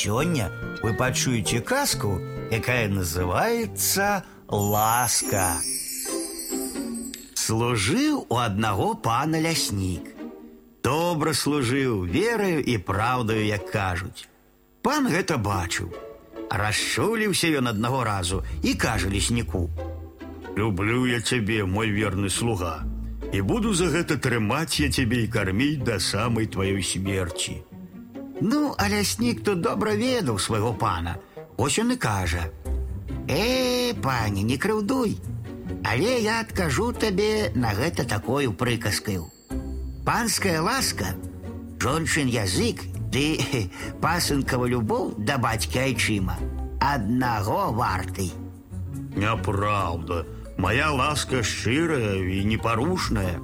[0.00, 0.50] Сёння
[0.82, 2.18] вы пачуеце казку,
[2.50, 5.60] якая называется «Ласка».
[7.34, 10.08] Служыў у аднаго пана ляснік.
[10.82, 14.24] Добра служыў, вераю і праўдаю, як кажуць.
[14.80, 15.92] Пан гэта бачыў.
[16.48, 19.68] Расчуліўся ён аднаго разу і кажа лесніку:
[20.56, 22.88] «Люблю я цябе, мой верны слуга,
[23.34, 27.60] і буду за гэта трымаць я цябе і карміць да самай тваёй смерці.
[28.41, 31.15] Ну, а ляснік тут добра ведаў свайго пана.
[31.57, 35.17] Ось ён і кажа: « Э, пані, не крыўдуй,
[35.83, 39.31] але я адкажу табе на гэта такою прыказкаю.
[40.05, 41.15] Панская ласка,
[41.79, 43.39] жончын язык ды
[44.03, 46.37] пасынкава любоў да бацькі айчыма
[46.79, 48.29] аднаго варты.
[49.15, 50.25] Няправда,
[50.57, 53.39] моя ласка шчырая і непарушная.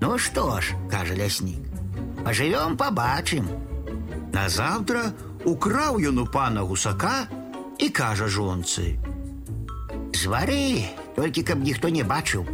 [0.00, 1.60] Ну што ж, кажа ляснік,
[2.24, 3.50] пажывём пабачым.
[4.34, 5.12] Назаўтра
[5.44, 7.26] украў ён у пана гусака
[7.78, 12.44] і кажа жонцы: « Звары, толькі каб ніхто не бачыў.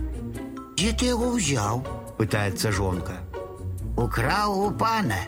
[0.76, 1.86] Дзе ты яго ўзяў?
[2.16, 3.20] пытаецца жонка.
[3.96, 5.20] Украў у пана,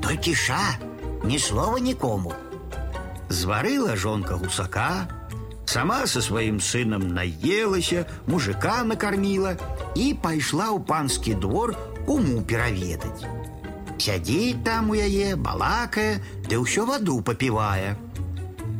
[0.00, 0.76] толькі ша,
[1.24, 2.32] ні слова нікому.
[3.28, 5.08] Зварыла жонка гусака,
[5.64, 9.54] сама со сваім сынам наелася, мужика накарміла
[9.94, 13.24] і пайшла ў панскі двор уму пераведаць.
[14.00, 17.96] Сядзіць там у яе, балакае, ды ўсё ваду папівае.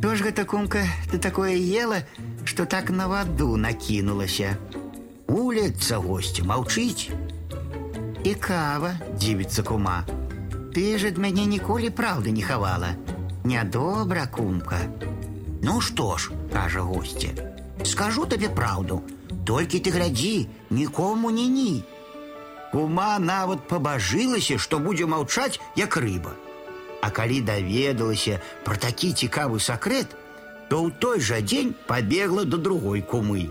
[0.01, 2.01] То ж гэта кумка, ты такое ела,
[2.43, 4.57] што так на ваду накінулася.
[5.29, 7.13] Улецца госці, маўчыць.
[8.25, 10.01] І кава, дзівіцца кума.
[10.73, 12.95] Ты ж ад мяне ніколі праўды не хавала.
[13.43, 14.81] Нядобра, кумка.
[15.61, 17.29] Ну што ж, кажа госця,
[17.85, 19.01] скажу табе праўду,
[19.45, 21.83] толькі ты глядзі, нікому не ні.
[22.75, 26.33] Кума нават пабажылася, што будзе маўчаць як рыба.
[27.01, 30.15] А калі даведалася пра такі цікавы сакрэт,
[30.69, 33.49] то ў той жа дзень пабегла да другой кумы.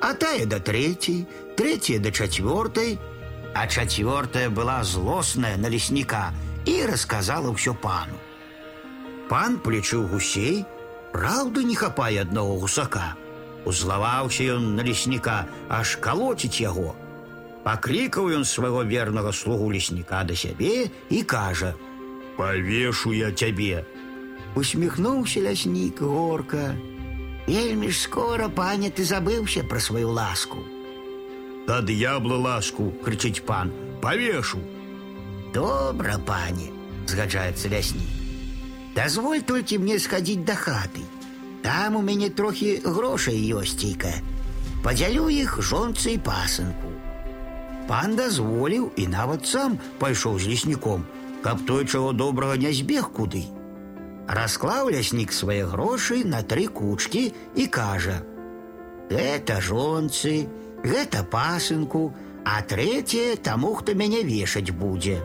[0.00, 1.24] А тая да трэцяй,
[1.56, 2.98] трэцяя да чацвёртай,
[3.54, 6.28] а чацвёртая была злосная на лесніка
[6.66, 8.20] і расказала ўсё пану.
[9.32, 10.64] Пан плечыў гусей,
[11.12, 13.16] праўда не хапае аднаго гусака.
[13.64, 16.94] Узлаваўся ён на лесніка, аж калоціць яго.
[17.64, 23.84] Пакрікаў ён свайго вернага слугу лесніка да сябе і кажа: « Павешу я цябе.
[24.54, 26.74] Усміхнуўся ляснік горка.
[27.48, 30.58] Вельмі ж скора, пане, ты забыўся пра сваю ласку.
[31.66, 34.58] Да д'ябла ласку, крычыць пан, павешу.
[35.54, 36.68] Добра, пане,
[37.06, 38.12] згаджаецца ляснік.
[38.94, 41.06] Дазволь толькі мне схадзіць да хаты.
[41.62, 44.12] Там у мяне трохі грошай ёсцейка.
[44.82, 46.91] Падзялю іх жонцы і пасынку.
[47.88, 51.06] Пан дазволіў і нават сам пайшоў з лесніком,
[51.42, 53.46] каб той чаго добрага не збег куды.
[54.28, 60.48] Расклаў ляснік свае грошы на тры кучкі і кажа: « Гэта жонцы,
[60.84, 62.12] гэта пасынку,
[62.44, 65.16] а трэцяе таму, хто мяне вешаць будзе.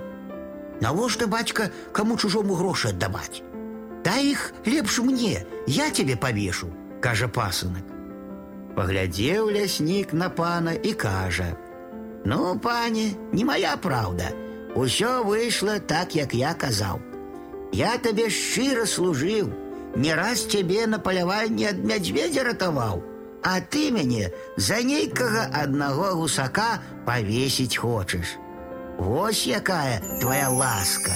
[0.80, 3.44] Навошта бацька каму чужому грошы аддаваць?
[4.04, 6.72] Дай іх лепш мне, я цябе павешу,
[7.04, 7.84] кажа пасынак.
[8.76, 11.67] Паглядзеў ляснік на пана і кажа: «
[12.28, 14.32] Ну, пане, не моя праўда.
[14.76, 17.02] Усё выйшла так, як я казаў.
[17.74, 19.50] Я табе шчыра служыў,
[19.96, 23.04] не раз цябе на паляванні ад мядзведзя ратаваў,
[23.44, 28.38] а ты мяне за нейкага аднаго гусака павесіць хочаш.
[28.98, 31.12] Вось якая твоя ласка.